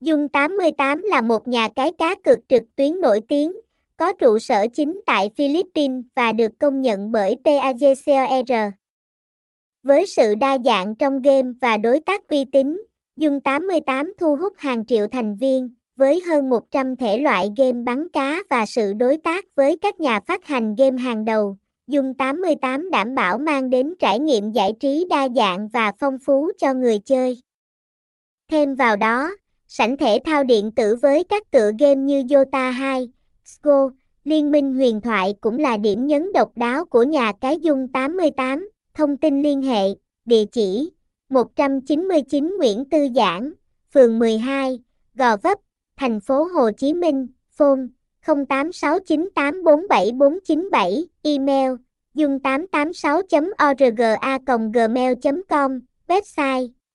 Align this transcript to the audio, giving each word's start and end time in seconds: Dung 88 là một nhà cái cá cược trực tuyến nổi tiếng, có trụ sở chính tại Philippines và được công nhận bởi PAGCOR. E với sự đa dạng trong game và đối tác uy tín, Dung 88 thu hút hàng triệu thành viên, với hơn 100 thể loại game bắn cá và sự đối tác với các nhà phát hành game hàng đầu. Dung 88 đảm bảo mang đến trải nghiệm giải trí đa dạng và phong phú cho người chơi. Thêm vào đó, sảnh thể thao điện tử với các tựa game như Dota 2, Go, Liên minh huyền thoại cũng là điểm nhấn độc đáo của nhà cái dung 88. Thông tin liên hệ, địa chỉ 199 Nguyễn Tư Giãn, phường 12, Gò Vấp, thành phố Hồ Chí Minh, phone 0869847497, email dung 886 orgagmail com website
Dung 0.00 0.28
88 0.28 1.02
là 1.02 1.20
một 1.20 1.48
nhà 1.48 1.68
cái 1.76 1.92
cá 1.98 2.14
cược 2.14 2.38
trực 2.48 2.62
tuyến 2.76 3.00
nổi 3.00 3.20
tiếng, 3.28 3.52
có 3.96 4.12
trụ 4.12 4.38
sở 4.38 4.66
chính 4.74 5.00
tại 5.06 5.30
Philippines 5.36 6.04
và 6.14 6.32
được 6.32 6.52
công 6.60 6.80
nhận 6.82 7.12
bởi 7.12 7.36
PAGCOR. 7.44 8.06
E 8.52 8.70
với 9.82 10.06
sự 10.06 10.34
đa 10.34 10.58
dạng 10.64 10.94
trong 10.96 11.22
game 11.22 11.48
và 11.60 11.76
đối 11.76 12.00
tác 12.00 12.28
uy 12.28 12.44
tín, 12.44 12.82
Dung 13.16 13.40
88 13.40 14.12
thu 14.18 14.36
hút 14.36 14.52
hàng 14.58 14.86
triệu 14.86 15.06
thành 15.06 15.36
viên, 15.36 15.70
với 15.96 16.20
hơn 16.26 16.50
100 16.50 16.96
thể 16.96 17.18
loại 17.18 17.48
game 17.56 17.82
bắn 17.82 18.08
cá 18.08 18.42
và 18.50 18.66
sự 18.66 18.92
đối 18.92 19.16
tác 19.16 19.44
với 19.54 19.76
các 19.80 20.00
nhà 20.00 20.20
phát 20.20 20.44
hành 20.44 20.74
game 20.74 21.02
hàng 21.02 21.24
đầu. 21.24 21.56
Dung 21.86 22.14
88 22.14 22.90
đảm 22.90 23.14
bảo 23.14 23.38
mang 23.38 23.70
đến 23.70 23.94
trải 23.98 24.18
nghiệm 24.18 24.52
giải 24.52 24.72
trí 24.80 25.06
đa 25.10 25.28
dạng 25.28 25.68
và 25.68 25.92
phong 25.98 26.18
phú 26.18 26.50
cho 26.58 26.74
người 26.74 26.98
chơi. 26.98 27.40
Thêm 28.50 28.74
vào 28.74 28.96
đó, 28.96 29.30
sảnh 29.70 29.96
thể 29.96 30.18
thao 30.24 30.44
điện 30.44 30.72
tử 30.72 30.96
với 31.02 31.24
các 31.24 31.50
tựa 31.50 31.70
game 31.78 31.94
như 31.96 32.22
Dota 32.30 32.70
2, 32.70 33.08
Go, 33.62 33.90
Liên 34.24 34.50
minh 34.50 34.74
huyền 34.74 35.00
thoại 35.00 35.34
cũng 35.40 35.58
là 35.58 35.76
điểm 35.76 36.06
nhấn 36.06 36.32
độc 36.34 36.52
đáo 36.56 36.84
của 36.84 37.02
nhà 37.02 37.32
cái 37.40 37.58
dung 37.60 37.88
88. 37.88 38.70
Thông 38.94 39.16
tin 39.16 39.42
liên 39.42 39.62
hệ, 39.62 39.82
địa 40.24 40.44
chỉ 40.52 40.90
199 41.30 42.56
Nguyễn 42.58 42.84
Tư 42.90 43.06
Giãn, 43.16 43.52
phường 43.94 44.18
12, 44.18 44.78
Gò 45.14 45.36
Vấp, 45.36 45.58
thành 45.96 46.20
phố 46.20 46.44
Hồ 46.44 46.70
Chí 46.72 46.94
Minh, 46.94 47.26
phone 47.50 47.80
0869847497, 48.26 51.04
email 51.22 51.72
dung 52.14 52.40
886 52.40 53.20
orgagmail 53.70 55.12
com 55.48 55.80
website 56.08 56.68